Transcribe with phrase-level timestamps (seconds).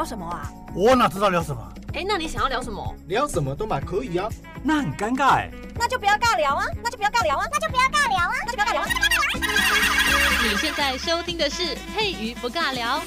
[0.00, 0.50] 聊什么啊？
[0.74, 1.62] 我哪知道聊什么？
[1.92, 2.96] 哎，那你想要聊什么？
[3.06, 4.30] 聊什么都蛮可以啊。
[4.62, 5.50] 那很尴尬哎。
[5.74, 6.64] 那就不要尬聊啊！
[6.82, 7.44] 那就不要尬聊啊！
[7.52, 8.32] 那就不要尬聊啊！
[8.46, 8.86] 那就不要尬聊啊！
[10.42, 13.02] 你现在收听的是佩瑜不尬聊。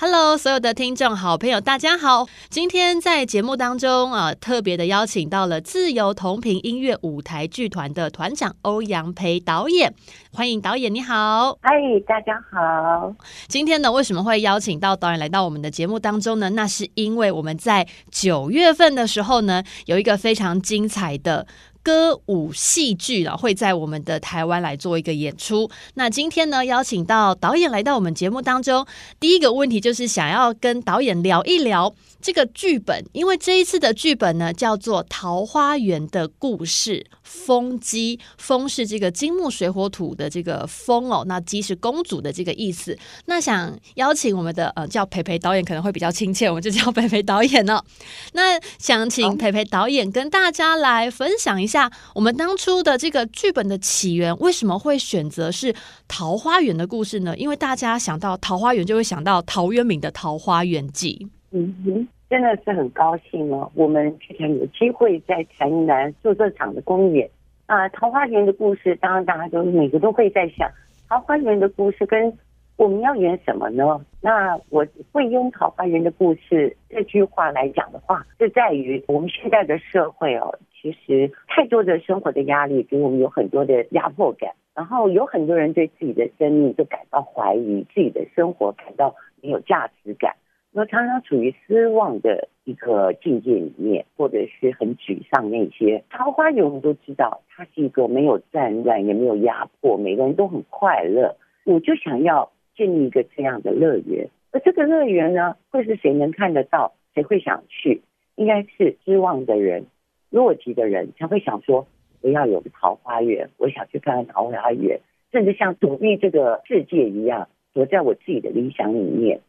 [0.00, 2.28] Hello，所有的听众好朋友，大家好。
[2.50, 9.92] 今天在节目当中啊，特别的邀请到了自由同频音乐舞台剧团的团长欧阳培导演，
[10.32, 11.58] 欢迎导演，你好。
[11.60, 11.70] 嗨，
[12.06, 13.12] 大家好。
[13.48, 16.48] 今天呢，为什么会邀请到导演来到我们的节目当中呢？
[16.50, 21.46] 那是因为我们在九月份的时候呢，有一个非常精彩的。
[21.88, 25.70] 歌舞戏剧啊，会在我们的台湾来做一个演出。
[25.94, 28.86] 那今天呢，邀请到导演来到我们节目当中，
[29.18, 31.94] 第一个问题就是想要跟导演聊一聊。
[32.20, 42.96] 这个剧本，因为这一次的剧本呢，叫做《桃花源的故事》，风姬，风是这个金木水火土的这个风哦，那姬是公主的这个意思。
[43.26, 47.84] 那想邀请我们的呃叫培培导演可能会比较亲切，我们就叫培培导演哦。
[48.32, 55.74] 那想请培培导演跟大家来分享一下，我们当初的这个剧本的起源，为什么会选择是
[56.08, 57.36] 桃花源的故事呢？
[57.36, 61.18] 因为大家想到桃花源，就会想到陶渊明的《桃花源记》。
[61.50, 63.70] 嗯哼，真的是很高兴哦！
[63.74, 67.28] 我们剧团有机会在台南做这场的公演
[67.64, 70.70] 啊，桃花源的故事，当然大家都每个都会在想，
[71.08, 72.30] 桃花源的故事跟
[72.76, 73.98] 我们要演什么呢？
[74.20, 90.36] 那我会用桃花源的故事这句话来讲的话，是在于我们现在的社会哦，其实太多的生活的压力给我们有很多的压迫感，然后有很多人对自己的生命就感到怀疑，自己的生活感到没有价值感。
[90.72, 95.50] 我常常处于失望的一个境界里面，或者是很沮丧。
[95.50, 101.36] 那些桃花源，我们都知道，它是一个没有战乱，也没有压迫，每个人都很快乐。
[101.64, 106.92] 我就想要建立一个这样的乐园，而这个乐园呢，会是谁能看得到？
[107.14, 108.02] 谁会想去？
[108.36, 109.86] 应该是失望的人、
[110.30, 111.86] 弱极的人才会想说：
[112.20, 115.00] 我要有个桃花源，我想去看看桃花源，
[115.32, 119.40] 甚至像躲避这个世界一样，躲在我自己的理想里面。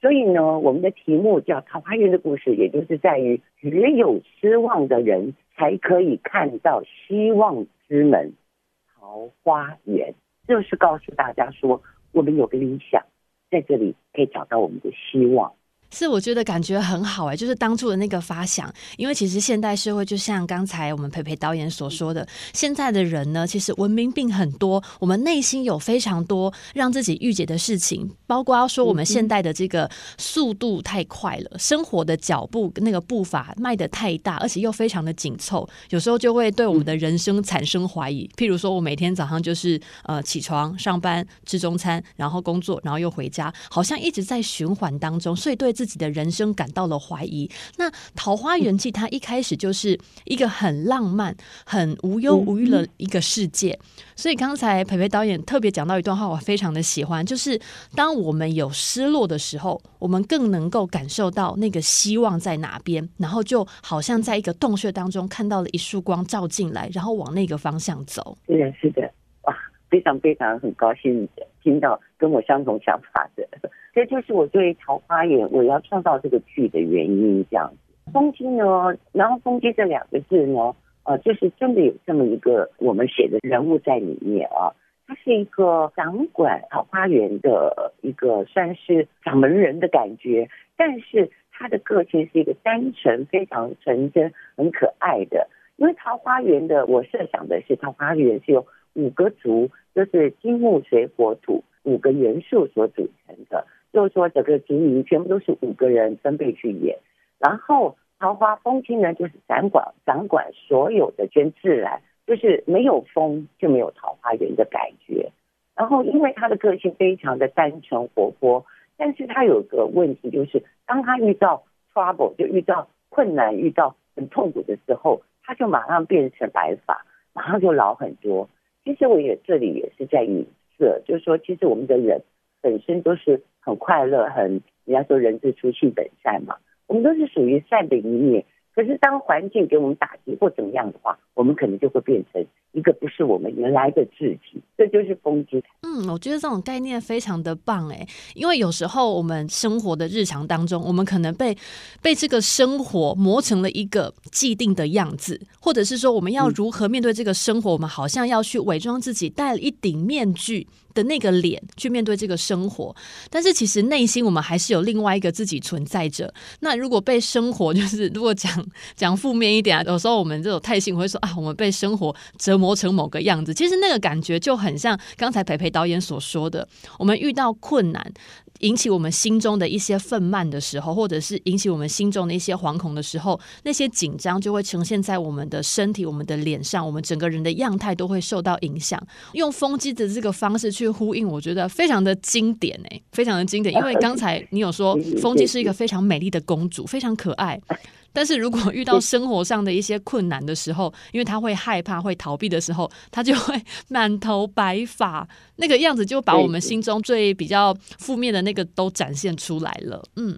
[0.00, 8.34] 所以呢，我们的题目叫《桃花源的故事》，也就是在于只有失望的人才可以看到希望之门——
[8.94, 10.14] 桃花源。
[10.46, 13.02] 就是告诉大家说，我们有个理想，
[13.50, 15.54] 在这里可以找到我们的希望。
[15.98, 38.30] 是，我觉得感觉很好哎，就是当初的那个发想，因为其实现代社会就像刚才我们培培导演所说的，现在的人呢，其实文明病很多，我们内心有非常多让自己郁结的事情，包括要说我们现代的这个速度太快了，生活的脚步那个步伐迈得太大，而且又非常的紧凑，有时候就会对我们的人生产生怀疑。
[38.36, 47.48] 譬如说，我每天早上就是呃起床上班吃中餐，然后工作，然后又回家，好像一直在循环当中，所以对自己的人生感到了怀疑。
[47.78, 53.78] 那《桃花源记》它一开始就是一个很浪漫、很无忧无虑的一个世界。
[54.14, 57.60] 所以刚才培培导演特别讲到一段话，我非常的喜欢，就是
[57.94, 68.36] 当我们有失落的时候，我们更能够感受到那个希望在哪边，然后就好像在一个洞穴当中看到了一束光照进来，然后往那个方向走。
[68.46, 69.02] 是的，是的，
[69.42, 69.54] 哇，
[69.90, 71.28] 非常非常很高兴
[71.66, 73.44] 听到跟我相同想法的。
[73.92, 78.12] 这就是我对桃花源我要创造这个剧的原因，这样子。
[78.12, 84.70] 风姬呢，然后风姬这两个字呢，呃，就是真的有这么一个我们写的人物在里面啊。
[85.08, 95.48] 他是一个掌管桃花源的一个算是掌门人的感觉，但是他的个性是一个单纯、非常纯真、很可爱的。
[95.76, 103.66] 因为桃花源的，我设想的是桃花源是有五个族，就是金木水火土五个元素所组成的。
[103.92, 106.98] 就是说，整个族名全部都是五个人分配去演，
[107.38, 115.32] 然后桃花风清呢，就是掌管掌管所有的全自然，就是没有风就没有桃花源的感觉。
[115.74, 118.66] 然后，因为他的个性非常的单纯活泼，
[118.98, 121.64] 但是他有个问题，就是当他遇到
[121.94, 128.50] trouble，就遇到困难、遇到很痛苦的时候，他就马上变成白发，马上就老很多。
[128.86, 130.46] 其实我也这里也是在影
[130.78, 132.22] 射，就是说，其实我们的人
[132.62, 133.42] 本身都是。
[133.66, 138.44] 很快乐，很人家说人之初性本善嘛，我们都是属于善的一面。
[138.76, 145.68] 可是当环境给我们打击或怎么样的话，我们可能就会变成一个不是我们原来的自己，这就是风之塔。
[145.80, 151.56] 嗯，我觉得这种概念非常的棒哎，因为有时候我们生活的日常当中，我们可能被
[152.02, 162.94] 被这个生活磨成了一个既定的样子，或者是说我们要如何面对这个生活，嗯、我们好像要去伪装自己，戴了一顶面具的那个脸去面对这个生活，
[163.30, 166.32] 但是其实内心我们还是有另外一个自己存在着。
[166.60, 176.66] 那如果被生活就是如果讲讲负面一点啊，有时候我们这种太性会说啊，我们被生活折磨成某个样子，其实那个感觉就很像刚才培培导演所说的，
[176.98, 178.12] 我们遇到困难。
[178.60, 188.98] 引起我们心中的一些愤懑的时候，或者是引起我们心中的一些惶恐的时候，那些紧张就会呈现在我们的身体、我们的脸上，我们整个人的样态都会受到影响。
[189.34, 193.74] 用风机的这个方式去呼应，我觉得非常的经典诶，非常的经典。
[193.74, 197.60] 因为刚才你有说， 风机是一个非常美丽的公主，非常可爱。
[198.16, 203.54] 但是如果遇到生活上的一些困难的时候，因为他会害怕、会逃避的时候，他就会
[203.90, 210.02] 满头白发，那个样子就把我们心中最比较负面的那个都展现出来了。
[210.16, 210.34] 嗯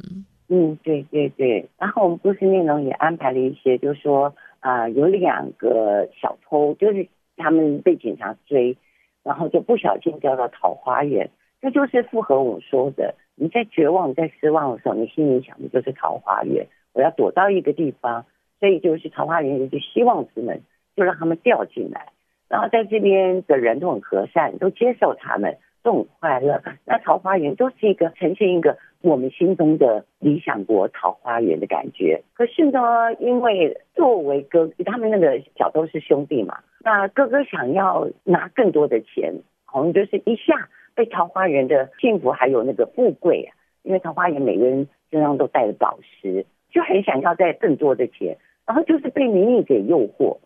[0.49, 1.69] 嗯，对对对。
[1.79, 8.77] 然后我们故事内容也安排了一些，就是说啊、呃，有两个小偷，就是他们被警察追，
[9.23, 11.31] 然后就不小心掉到桃花源，
[11.63, 16.67] 这就是符合我说的，你在绝望、在失望的时候，你心里想的就是桃花源。
[16.93, 18.27] 我要躲到一个地方，
[18.61, 20.63] 所以就是桃花源就希望之门，
[20.97, 22.09] 就让他们掉进来。
[22.49, 26.63] 然后在这边的人都很和善，都接受他们，都很快乐。
[26.87, 32.23] 那桃花源都是一个呈现一个我们心中的理想国桃花源的感觉。
[32.33, 39.35] 可是呢，因为作为哥，他们那个小都是兄弟嘛，那哥哥想要拿更多的钱，
[39.67, 43.53] 好像就是一下被桃花源的幸福还有那个富贵啊，
[43.83, 46.47] 因为桃花源每个人身上都带着宝石。
[46.71, 48.37] 就很想要再更多的钱，
[48.67, 50.39] 然后就是被名利给诱惑，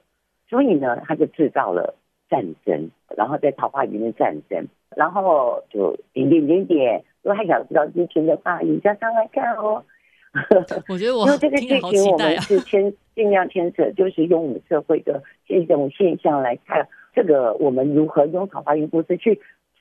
[0.49, 1.97] 所以呢，他就制造了
[2.31, 4.65] 战争，然后在桃花源的战争，
[4.97, 9.85] 然后就点点点点，如果还想知道剧情的话，你加上来看哦。
[10.89, 19.41] 我觉得我 因为这个剧情我们是牵尽量牵扯，就是用我们社会的这种现象来看，这个我们如何用桃花源故事去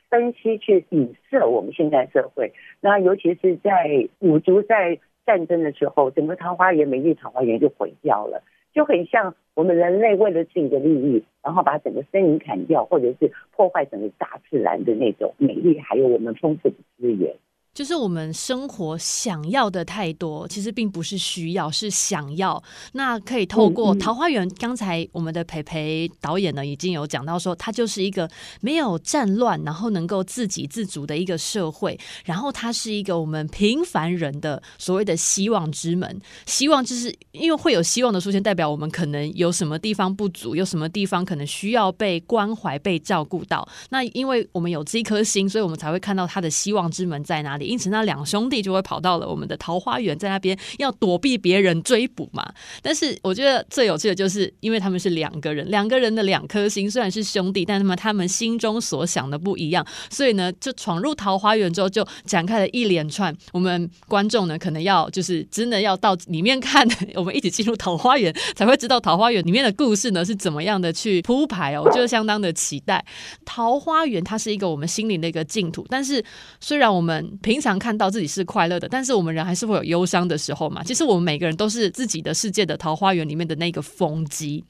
[0.09, 2.51] 分析、去影射我们现在社会。
[2.81, 4.99] 那尤其是在五族在。
[5.25, 17.35] 战争的时候，整个桃花源、美丽桃花源就毁掉了，就很像我们人类为了自己的利益，然后把整个森林砍掉，或者是破坏整个大自然的那种美丽，还有我们丰富的资源。
[17.73, 22.61] 就是我们生活想要的太多，其实并不是需要，是想要。
[22.91, 28.29] 那可以透过桃花源，刚才我们的培培导演呢已经有讲到说，它就是一个
[28.59, 31.97] 没有战乱，然后能够自给自足的一个社会。
[32.25, 36.19] 然后它是一个我们平凡人的所谓的希望之门。
[36.45, 43.65] 希望就是因为会有希望的出现，代表我们可能有什么地方不足，有什么地方可能需要被关怀、被照顾到。
[43.91, 47.60] 那因为我们有这一颗心，所以我们才会看到他的希望之门在哪里。
[47.65, 52.51] 因此，那两兄弟就会跑到了我们的桃花源，在那边要躲避别人追捕嘛。
[52.81, 63.35] 但是，我觉得最有趣的就是，因为他们是两个人，两个人的两颗心虽然是兄弟，但他们，他们心中所想的不一样，所以呢，就闯入桃花源之后，就展开了一连串。
[63.51, 71.83] 我们观众呢，可能要就是真的要到里面看， 我们一起进入桃花源，才会知道桃花源里面的故事呢是怎么样的去铺排哦。
[71.83, 73.03] 我觉得相当的期待。
[73.43, 76.23] 桃花源它是一个我们心灵的一个净土，但是
[76.59, 80.81] 虽然我们平平常看到自己是快乐的，但是我们人还是会有忧伤的时候嘛。
[80.85, 84.63] 其实我们每个人都是自己的世界的桃花源里面的那个风机。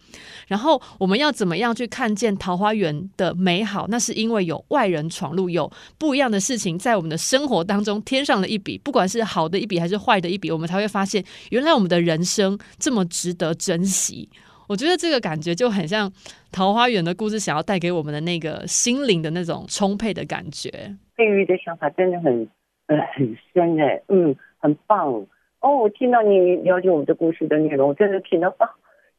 [0.48, 3.86] 然后我们要怎么样去看见桃花源的美好？
[3.90, 14.28] 那是因为有外人闯入，有不一样的事情在我们的生活当中添上了一笔，不管是好的一笔还是坏的一笔，我们才会发现原来我们的人生这么值得珍惜。
[14.68, 16.12] 我觉得这个感觉就很像
[16.52, 20.72] 桃花源的故事，想要带给我们的那个心灵的那种充沛的感觉。
[21.16, 22.50] 佩瑜的想法真的很。
[22.98, 25.26] 很深哎，嗯，很棒
[25.60, 25.78] 哦！
[25.78, 28.70] 我听到你了解我们的故事的内容，我真的听到啊，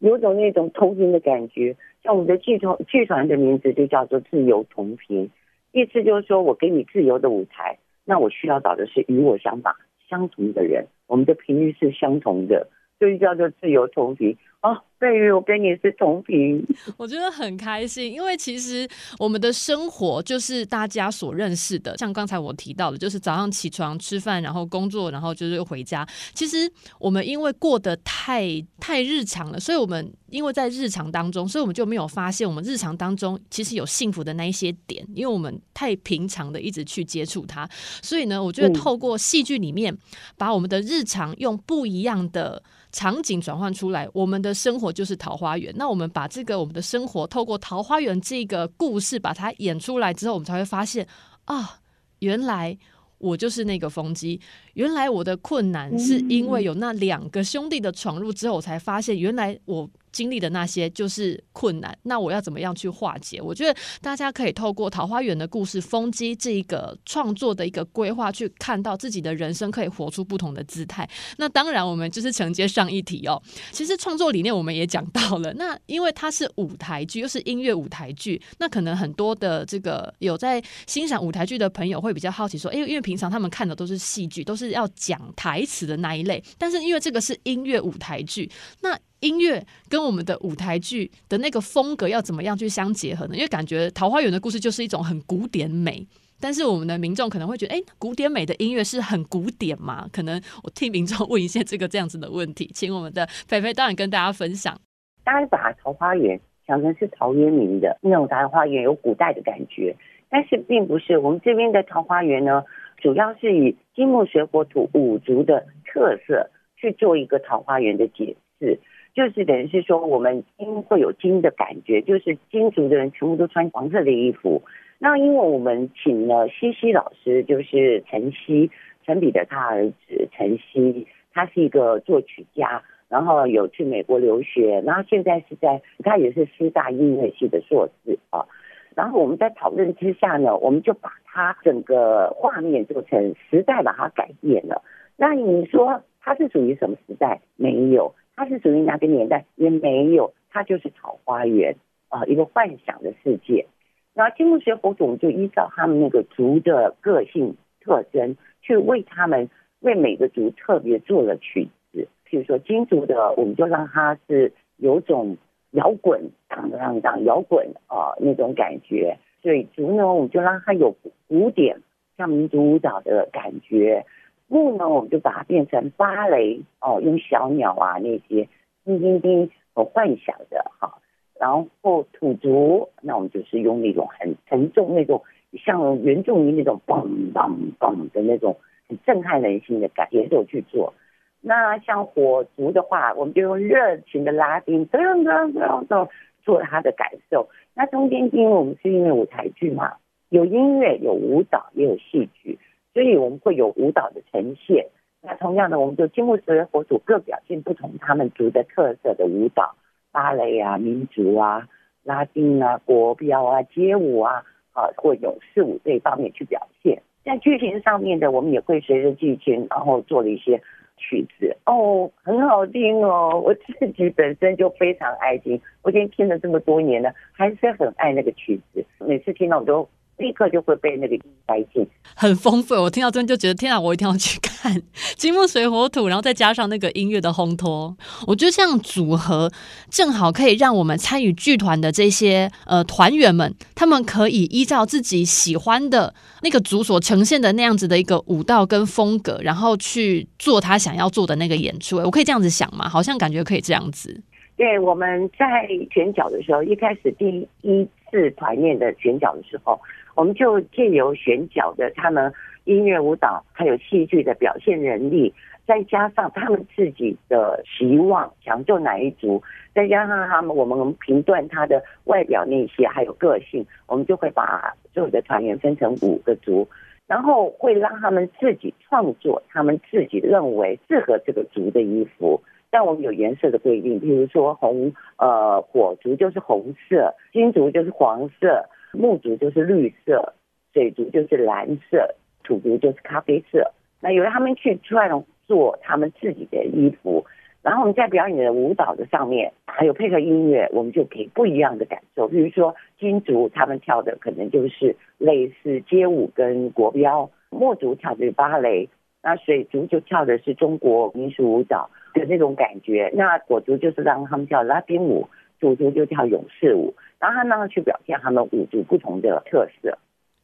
[0.00, 1.76] 有种那种同频的感觉。
[2.02, 5.31] 像我们的剧团，剧团的名字就叫做“自由同频”，
[5.73, 9.76] 意思就是说我给你自由的舞台，那我需要找的是与我想法
[10.09, 14.37] 相同的人，我们的频率是相同的，所以叫做“自由同频”。
[14.62, 16.64] 哦，对于我跟你是同频，
[16.97, 18.88] 我觉得很开心，因为其实
[19.19, 26.07] 我们的生活就是大家所认识的，像刚才我提到的，就是早上起床吃饭，然后工作，然后就是又回家。
[26.33, 37.69] 其实我们因为过得太太日常了，所以我们因为在日常当中，所以我们就没有发现我们日常当中其实有幸福的那一些点，因为我们太平常的一直去接触它。
[38.00, 39.99] 所以呢，我觉得透过戏剧里面
[40.38, 44.51] 把我们的日常用不一样的场景转换出来，我们的。
[44.52, 45.73] 得生活就是桃花源。
[45.76, 51.06] 那我们把这个我们的生活透过桃花源这个故事把它演出来之后，我们才会发现
[51.47, 51.80] 啊，
[52.18, 52.76] 原来
[53.18, 54.40] 我就是那个风机。
[54.75, 61.97] 原来我的困难是因为有那两个兄弟的闯入之后，我才发现原来我经历的那些就是困难。
[62.04, 63.40] 那我要怎么样去化解？
[63.42, 71.09] 我觉得大家可以透过《桃花源的故事》风机这一个创作的一个规划，去看到自己的人生可以活出不同的姿态。
[71.37, 73.42] 那当然，我们就是承接上一题哦。
[73.73, 75.52] 其实创作理念我们也讲到了。
[75.54, 84.62] 那因为它是舞台剧，又是音乐舞台剧，那可能很多的这个有在欣赏舞台剧的朋友会比较好奇说：哎，因为平常他们看的都是戏剧，都是。
[84.62, 88.49] 是要讲台词的那一类，但是因为这个是音乐舞台剧，
[88.83, 93.35] 那音乐跟我们的舞台剧的那个风格要怎么样去相结合呢？
[93.35, 96.07] 因为感觉《桃花源的故事》就是一种很古典美，
[96.41, 100.07] 但是我们的民众可能会觉得，哎，古典美的音乐是很古典嘛？
[100.12, 104.79] 可能我替民众问一下这个这样子的问题，请我们的菲菲导演跟大家分享。
[105.25, 109.95] 大家把桃花源想成是陶渊明的那种桃花源，有古代的感觉，
[110.29, 111.17] 但是并不是。
[111.19, 112.64] 我们这边的桃花源呢，
[112.99, 118.81] 主要是以金木水火土五族的特色去做一个桃花源的解释，
[119.14, 124.62] 就是等于是说我们金会有金的感觉，就是金族的人全部都穿黄色的衣服。
[124.99, 128.71] 那因为我们请了西西老师，就是陈曦，
[129.04, 138.47] 陈彼得他儿子陈曦，他是一个作曲家，然后有去美国留学，然后现在是在他也是师大音乐系的硕士啊。
[138.95, 144.83] 然后我们在讨论之下呢，我们就把它整个画面做成时代，把它改变了。
[145.16, 147.40] 那你说它是属于什么时代？
[147.57, 149.45] 没有，它是属于哪个年代？
[149.57, 151.77] 也没有，它就是桃花源
[152.09, 153.67] 啊，一个幻想的世界。
[154.15, 159.49] 然后金木水火土我们就依照他们那个族的个性特征，去为他们
[159.81, 162.09] 为每个族特别做了曲子。
[162.29, 165.37] 譬如说金族的，我们就让它是有种。
[165.75, 169.17] 摇滚，当当当，摇滚啊，那种感觉。
[169.41, 170.95] 水族呢，我们就让它有
[171.29, 171.81] 古典，
[172.19, 174.05] 像民族舞蹈的感觉。
[174.52, 178.47] 木呢，我们就把它变成芭蕾哦，用小鸟啊那些
[178.85, 180.99] 叮叮叮，很幻想的哈。
[181.40, 185.23] 然后土族，那我们就是用那种很沉重那种，
[185.64, 190.92] 像原住民那种嘣嘣嘣的那种很震撼人心的感节奏去做。
[191.40, 196.09] 那像火族的话，我们就用热情的拉丁，噔噔噔噔
[196.44, 197.49] 做它的感受。
[197.75, 199.94] 那中间因为我们是因为舞台剧嘛，
[200.28, 202.59] 有音乐，有舞蹈，也有戏剧，
[202.93, 204.87] 所以我们会有舞蹈的呈现。
[205.23, 209.75] 那同样的，我们就金木水火土各表现不同他们族的特色的舞蹈，
[210.11, 211.69] 芭蕾啊、民族啊、
[212.03, 217.03] 拉丁啊、国标啊、街舞啊，啊或勇士舞这一方面去表现。
[217.25, 220.61] 在剧情上面的，我们也会随着剧情，然后做了一些。
[220.99, 229.89] 曲子哦，很好听哦，我自己本身就非常爱听，我已经听了这么多年了，还是很爱那个曲子，每次听到我都
[230.23, 232.75] 立刻就会被那个带进，很丰富。
[232.76, 234.81] 我听到这边就觉得，天啊，我一定要去看
[235.17, 237.95] 金木水火土，然后再加上那个音乐的烘托，
[238.29, 239.50] 我觉得这样组合
[239.91, 251.97] 正好可以让我们参与剧团的这些呃团员们，他们可以依照自己喜欢的那个组所呈现的那样子的一个舞蹈跟风格，然后去做他想要做的那个演出。
[251.97, 252.88] 我可以这样子想嘛？
[252.88, 254.23] 好像感觉可以这样子。
[254.57, 259.81] 对，我们在选角的时候，一开始第一次团练的选角的时候。
[260.14, 262.33] 我们就借由选角的他们
[262.64, 265.33] 音乐、舞蹈，还有戏剧的表现能力，
[265.66, 269.42] 再加上他们自己的期望，想做哪一组，
[269.75, 276.69] 再加上他们我们评断他的外表那些，还有个性，我们就会把所有的团员分成五个组，
[277.07, 282.40] 然后会让他们自己创作他们自己认为适合这个族的衣服。
[282.71, 288.64] 但我们有颜色的规定，比如说红，呃，火族就是红色，金族就是黄色。
[288.93, 290.35] 木族就是绿色，
[290.73, 293.73] 水族就是蓝色，土族就是咖啡色。
[294.01, 297.25] 那由他们去创作他们自己的衣服，
[297.63, 302.27] 然后我们在表演的舞蹈的上面，还有配合音乐，我们就给不一样的感受。
[302.29, 308.89] 比如说金族他们跳的可能就是类似街舞跟国标，木族跳的是芭蕾，
[309.23, 313.11] 那水族就跳的是中国民俗舞蹈的那种感觉。
[313.15, 315.29] 那果族就是让他们跳拉丁舞，
[315.61, 316.95] 土族就跳勇士舞。
[317.23, 319.97] 然后他们去表现他们五组不同的特色，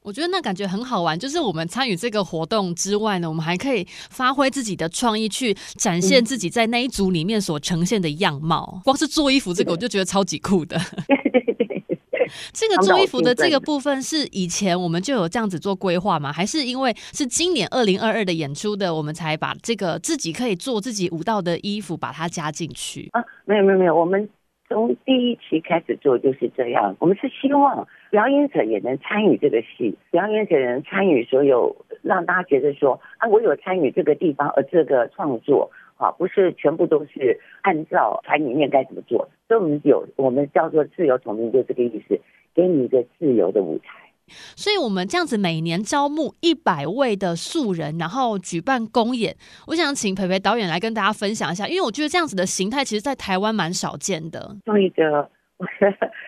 [0.03, 1.19] 我觉得那感觉很好玩。
[1.19, 8.75] 就是我们参与这个活动之外呢，我们还可以发挥自己的创意，去展现自己在那一组里面所呈现的样貌。
[8.77, 10.79] 嗯、光是做衣服这个，我就觉得超级酷的。
[11.09, 16.33] 对对对，这个做衣服的这个部分是以前我们就有这样子做规划吗？
[16.33, 23.09] 还是因为是今年二零二二的演出的，我们才把这个自己可以做自己舞蹈的衣服把它加进去？
[23.13, 24.29] 啊，没有没有没有，我们
[24.69, 26.97] 从第一期开始做就是这样。
[26.99, 35.71] 我们是希望表演者也能参与这个戏，表演者能参与所有，让大家觉得说啊，我有参与这个地方，而这个创作。
[35.99, 42.21] 啊，不是全部都是按照团里面该怎么做，所以我们有我们叫做自由统兵，就这个意思，
[42.55, 44.08] 给你一个自由的舞台。
[44.57, 49.35] 所以，我们这样子每年招募一百位的素人，然后举办公演。
[49.67, 54.57] 我想请培培导演来跟大家分享一下，因为我觉得这样子的形态，其实在台湾蛮少见的。
[54.65, 55.31] 对的，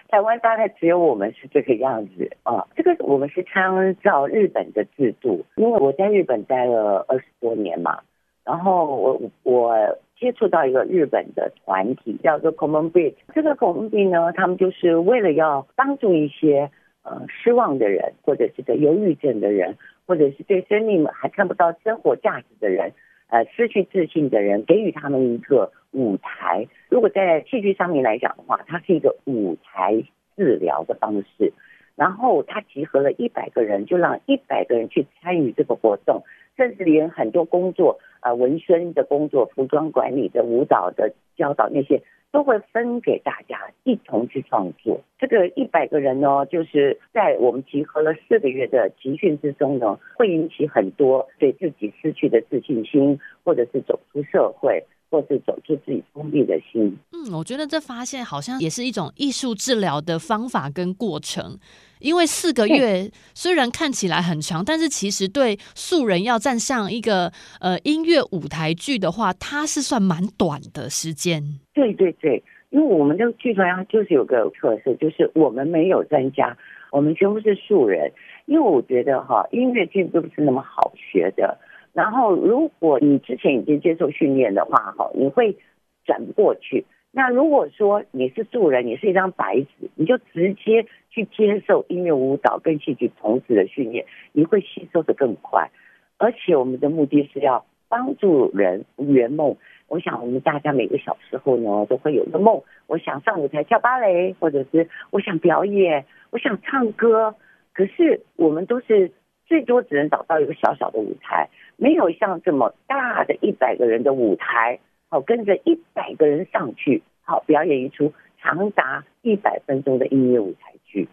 [0.09, 2.67] 台湾大概只有我们是这个样子啊。
[2.77, 8.01] 这个我们是参照日本的制度，因为我在日本待了二十多年嘛。
[8.43, 9.77] 然后我我
[10.19, 16.69] 接触到一个日本的团体叫做 Common Beat，这个 Common Beat 呢，他们就是为了要帮助一些
[17.03, 19.77] 呃失望的人，或者是个忧郁症的人，
[20.07, 22.93] 或者是对生命还看不到生活价值的人，
[23.29, 26.67] 呃失去自信的人，给予他们一个舞台。
[26.89, 30.03] 如果在戏剧上面来讲的话，它是一个舞台
[30.37, 31.53] 治疗的方式。
[31.97, 36.23] 然后它集合了一百个人，就让一百个人去参与这个活动。
[36.61, 45.01] 甚至连很多工作，呃，文宣的工作、服装管理的、舞蹈的教导那些，都会分给大家一同去创作。
[45.19, 56.95] 这个一百个人呢，就是在我们集合了四个月的集训之中呢，会引起很多对自己失去的自信心，或者是走出社会，或是走出自己封闭的心。
[57.13, 61.59] 嗯，我觉得这发现好像也是一种艺术治疗的方法跟过程。
[62.01, 67.31] 因为四个月虽然看起来很长，但是其实对素人要站上一个
[67.61, 71.43] 呃音乐舞台剧的话，它是算蛮短的时间。
[71.73, 76.57] 对对对，因为我们这个剧团就是有个特色，就是我们没有专家，
[76.91, 78.13] 我们全部是素人。
[78.47, 81.57] 因为我觉得哈，音乐剧都不是那么好学的。
[81.93, 85.57] 然后如果你之前已经接受训练的话，哈，你会
[86.05, 86.85] 转不过去。
[87.13, 95.71] 那如果说你是素人，你是一张白纸，你就直接去接受音乐舞蹈跟戏剧同时的训练，你会吸收的更快。
[96.19, 99.57] 而且我们的目的是要帮助人圆梦。
[99.89, 107.35] 我想我们大家每个小时候呢，都会有一个梦，我想上舞台跳芭蕾，或者是我想表演，我想唱歌。
[107.73, 109.11] 可是我们都是
[109.47, 114.79] 最多只能找到一个小小的舞台，没有像这么大的一百个人的舞台。
[115.09, 121.07] 好，跟着一百个人上去，好，表演一出长达一百分钟的音乐舞台剧，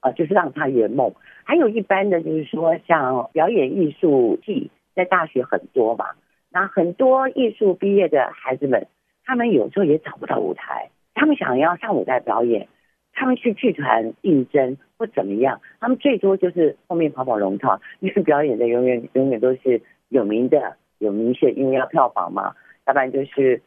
[0.00, 1.14] 啊，就是让他圆梦。
[1.44, 6.08] 还有一般的，就是说像表演艺术系，在大学很多嘛，
[6.50, 8.86] 那很多艺术毕业的孩子们，
[9.24, 12.68] 他们有时候也找不到舞台，他们想要上舞台表演，
[13.14, 19.80] 他们去剧团应征或怎么样，他们最多就是后面跑跑龙套，因为表演的永远永远都是
[20.10, 22.52] 有名的、有名气，因为要票房嘛。
[22.84, 23.62] 要不然就是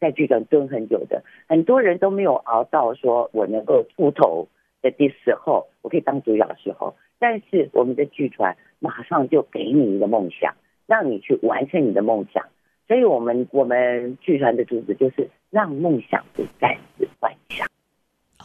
[0.00, 4.48] 在剧团蹲很久的，很多人都没有熬到说我能够出头
[4.82, 6.94] 的的时候，我可以当主角的时候。
[7.18, 10.54] 但是我们的剧团马上就给你一个梦想，
[10.86, 12.46] 让你去完成你的梦想。
[12.86, 17.66] 所以我们我们剧团的主旨就是让梦想不再是幻想。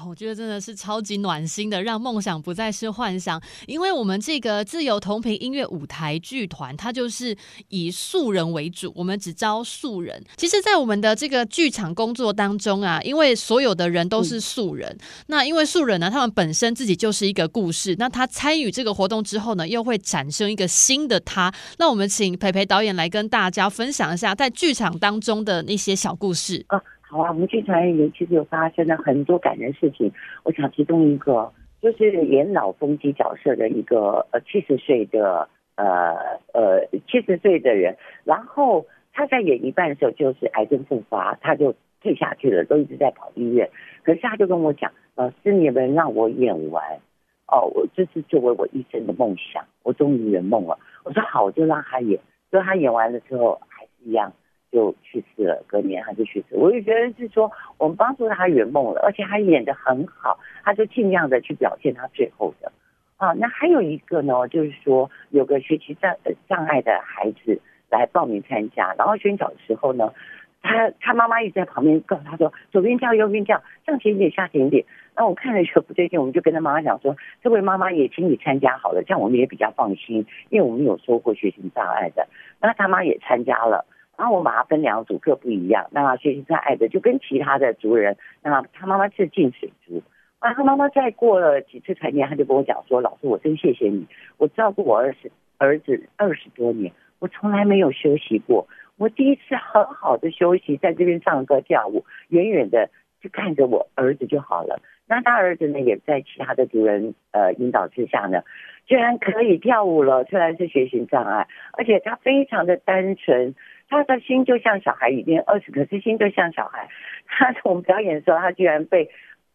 [0.08, 3.42] 我觉得真的是超级暖心的，让梦想不再是幻想。
[3.68, 7.36] 因为我们这个自由同频音乐舞台剧团，它就是
[7.70, 10.24] 以素人为主，我们只招素人。
[10.38, 17.96] 其实，在我们的这个剧场工作当中啊，因为所有的人都是素人，嗯、那因为素人呢，他们本身自己就是一个故事。
[18.00, 21.54] 那他参与这个活动之后呢，又会产生一个新的他。
[21.78, 26.66] 那我们请培培导演来跟大家分享一下，在剧场当中的那些小故事。
[26.68, 30.12] 啊好啊，我们剧团也其实有发生了很多感人事情。
[30.44, 36.14] 我想其中一个就是演老风机角色的一个呃七十岁的呃
[36.54, 43.72] 呃七十岁的人，然后他在演一半的时候就是癌症复发，他就退下去了，都一直在跑医院。
[44.04, 47.00] 可是他就跟我讲，老师你们让我演完
[47.48, 50.78] 哦，我这是作为我一生的梦想，我终于圆梦了。
[51.04, 52.20] 我说好，我就让他演。
[52.52, 54.32] 所以他演完了之后还是一样。
[54.72, 56.56] 就去世了，隔年他就去世。
[56.56, 62.72] 我就觉得是说，我们帮助他圆梦了，而且他演得很好，他就尽量的去表现他最后的。
[63.18, 66.16] 啊，那还有一个呢，就是说有个学习障
[66.48, 70.14] 障碍的孩子来报名参加，然后宣讲的时候呢，
[70.62, 74.86] 他他妈妈一直在旁边告诉他说，左边跳右边跳，上前一点下前一点。
[75.18, 82.26] 那我看了觉得不对劲，我们就跟他妈妈讲说，这位妈妈也请你参加好了，这样我们也比较放心，因为我们有说过学习障碍的。
[82.62, 83.84] 那他妈也参加了。
[84.20, 90.04] 然后我把它分两组各不一样，那学习障碍的就跟其他的族人，那他妈妈是近水族，
[90.40, 94.06] 啊，他妈妈再过了几次团年，他就跟我讲说：“老师，我真谢谢你，
[94.38, 98.68] 我照顾我儿子儿子二十多年，我从来没有休息过。
[98.98, 102.90] 我第一次很好的休息，在这边唱歌跳舞，远远的
[103.22, 104.82] 就看着我儿子就好了。
[105.08, 108.44] 那他儿子呢，也在其他的族人呃引导之下呢，
[108.86, 113.56] 居然可以跳舞了，虽然是学习障碍，而且他非常的单纯，
[113.90, 116.88] 他的心就像小孩，已经二十，可是心就像小孩。
[117.28, 119.10] 他从表演的时候，他居然被。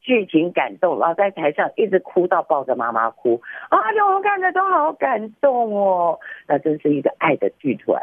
[0.06, 7.98] 剧情感动，然后在台上一直哭到抱着妈妈哭，啊，就我看着都好感动哦，那真是一个爱的剧团。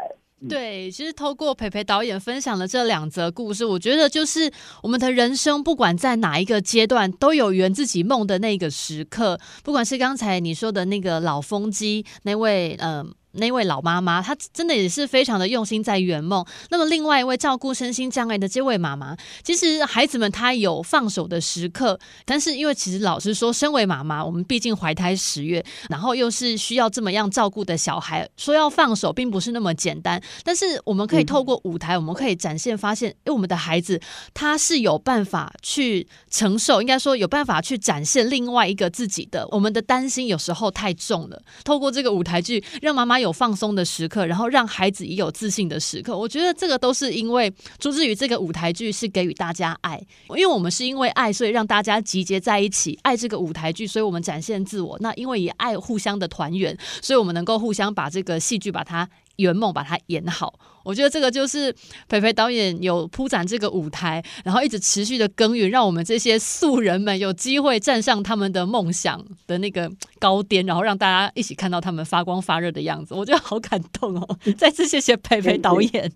[0.48, 4.50] 对，其实透过培培导演分享了这两则故事，我觉得就是
[4.82, 9.38] 我们的人生，不管在哪一个阶段，都有圆自己梦的那个时刻。
[9.64, 13.06] 不管是刚才你说的那个老风机那位，嗯、呃。
[13.32, 16.44] 那位老妈妈，她真的也是非常的用心在圆梦。
[16.70, 30.22] 那么，另外一位照顾身心障碍的这位妈妈，其实孩子们她有放手的时刻，但是因为其实老实说，身为妈妈，我们毕竟怀胎十月，然后又是需要这么样照顾的小孩，说要放手并不是那么简单。
[30.44, 33.98] 但是我们可以透过舞台，我们可以展现发现，哎，我们的孩子
[34.34, 39.48] 他是有办法去承受，应该说有办法去展现另外一个自己的。
[39.52, 43.21] 我们的担心有时候太重了，透过这个舞台剧，让妈妈。
[43.22, 46.16] 有放松的时刻，然后让孩子也有自信的时刻。
[46.16, 54.98] 我觉得这个都是因为朱自于这个舞台剧是给予大家爱，因为我们是因为爱，所以让大家集结在一起，爱这个舞台剧，所以我们展现自我。
[55.00, 59.08] 那因为也爱互相的团圆，所以我们能够互相把这个戏剧把它。
[59.42, 61.74] 圆梦把它演好，我觉得这个就是
[62.08, 74.38] 培培导演有铺展这个舞台，然后一直持续的耕耘，让我们这些素人们有机会站上他们的梦想的那个高点，然后让大家一起看到他们发光发热的样子，我觉得好感动哦！
[74.56, 76.10] 再次谢谢培培导演。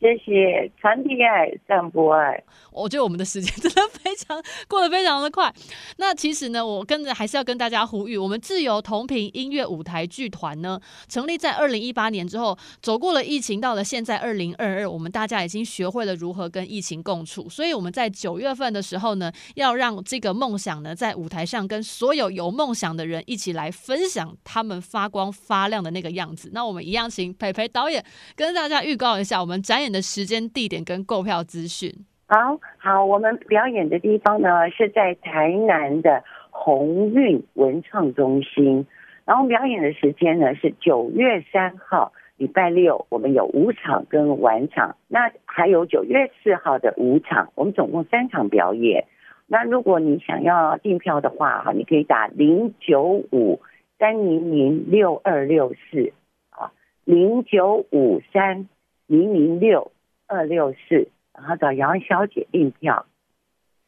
[0.00, 2.42] 谢谢传递爱，散播爱。
[2.80, 5.52] 我觉得我们的时间 真的非常过得非常的快。
[5.98, 17.48] 那其实呢，我跟着还是要跟大家呼吁，我们自由同频音乐舞台剧团呢，成立在二零一八年之后，走过了疫情，到了现在二零二二，我们大家已经学会了如何跟疫情共处。
[17.48, 26.50] 所以我们在九月份的时候呢，要让这个梦想呢，在舞台上跟所有有梦想的人一起来分享他们发光发亮的那个样子。
[26.52, 31.92] 那我们一样请培培导演跟大家预告一下我们展演的时间、地点跟购票资讯。
[32.32, 38.86] 好好，我们表演的地方呢是在台南的鸿运文创中心，
[39.24, 49.06] 然后表演的时间呢是九月三号礼拜六，我们有五场跟晚场，那还有九月四号的五场，我们总共三场表演。
[49.48, 53.60] 那如果你想要订票的话，哈，你可以打零九五
[53.98, 56.12] 三零零六二六四
[56.50, 56.70] 啊，
[57.04, 58.68] 零九五三
[59.08, 59.90] 零零六。
[60.32, 61.08] 二六四，
[61.40, 63.04] 然后找杨小姐订票。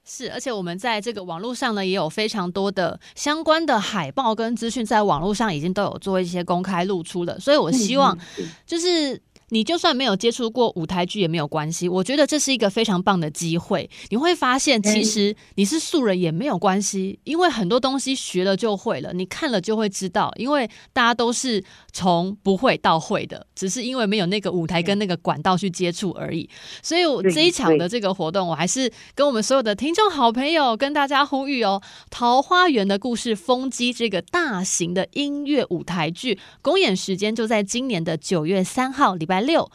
[0.04, 7.38] 是，而且我们在这个网络上呢，也有非常多的相关的海报跟资讯，在网络上已经都有做一些公开露出了。
[7.38, 8.18] 所以我希望，
[8.66, 9.20] 就是。
[9.52, 13.88] 你就算没有接触过舞台剧也没有关系，我觉得这是一个非常棒的机会。
[14.08, 20.32] 你会发现，其实你是素人也没有关系，因为很多东西学了就会了，你看了就会知道。
[20.36, 21.62] 因为大家都是
[21.92, 26.48] 从不会到会的，只是因为没有那个舞台跟那个管道去接触而已。
[26.82, 39.70] 所以，这一场的这个活动，我还是跟我们所有的听众好朋友跟大家呼吁哦，《桃花源的故事》风机这个大型的音乐舞台剧公演时间就在今年的九月三号，礼拜六。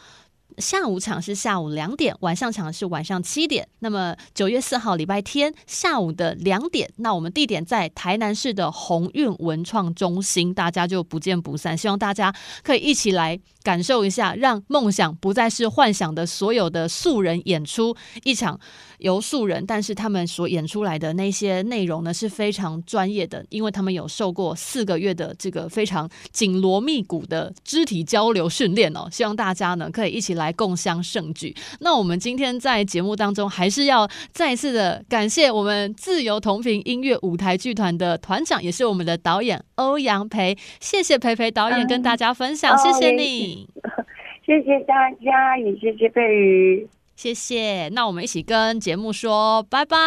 [0.58, 3.68] 下午场是下午两点，晚上场是晚上七点。
[3.80, 11.78] 那么九月四号礼拜天下午的两点，那我们地点在台南市的鸿运文创中心，大家就不见不散。
[11.78, 18.60] 希望大家可以一起来感受一下，让梦想不再是幻想的所有的素人演出一场。
[19.00, 29.08] 由素人，但是他们所演出来的那些内容呢，是非常专业的，因为他们有受过四个月的这个非常紧锣密鼓的肢体交流训练哦。
[29.12, 31.56] 希望大家呢可以一起来共襄盛举。
[31.80, 40.58] 那我们今天在节目当中，还是要再次的感谢我们自由同频音乐舞台剧团的团长，也是我们的导演欧阳培。
[40.80, 43.68] 谢谢培培导演跟大家分享，嗯、谢谢你，
[44.46, 46.88] 谢谢大家，也谢谢贝瑜。
[47.18, 49.98] 谢谢，那我们一起跟节目说拜拜，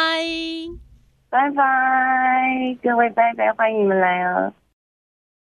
[1.28, 4.52] 拜拜，各位拜拜，欢迎你们来哦。